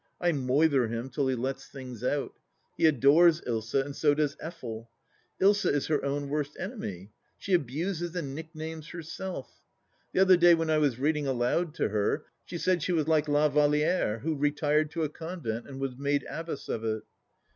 I 0.19 0.31
moither 0.31 0.87
him 0.89 1.11
till 1.11 1.27
he 1.27 1.35
lets 1.35 1.67
things 1.67 2.03
out. 2.03 2.33
He 2.75 2.87
adores 2.87 3.39
Ilsa, 3.41 3.85
and 3.85 3.95
so 3.95 4.15
does 4.15 4.35
Effel. 4.37 4.87
Ilsa 5.39 5.71
is 5.71 5.85
her 5.89 6.03
own 6.03 6.27
worst 6.27 6.57
enemy. 6.59 7.11
She 7.37 7.53
abuses 7.53 8.15
and 8.15 8.33
nicknames 8.33 8.87
herself. 8.87 9.59
The 10.11 10.19
other 10.21 10.37
day 10.37 10.55
when 10.55 10.71
I 10.71 10.79
was 10.79 10.97
reading 10.97 11.27
aloud 11.27 11.75
to 11.75 11.89
her 11.89 12.25
she 12.45 12.57
said 12.57 12.81
she 12.81 12.91
was 12.93 13.07
like 13.07 13.27
La 13.27 13.47
Valliere, 13.47 14.21
who 14.23 14.35
retired 14.35 14.89
to 14.89 15.03
a 15.03 15.09
convent 15.09 15.67
and 15.67 15.79
was 15.79 15.95
made 15.95 16.25
abbess 16.27 16.67
of 16.67 16.83
it. 16.83 17.03